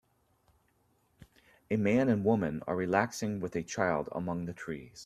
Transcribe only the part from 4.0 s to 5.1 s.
among the trees.